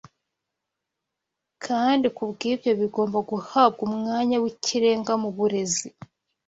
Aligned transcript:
kandi 1.65 2.05
kubw’ibyo 2.15 2.71
bigomba 2.79 3.17
guhabwa 3.29 3.81
umwanya 3.89 4.35
w’ikirenga 4.43 5.13
mu 5.21 5.29
burezi 5.35 5.87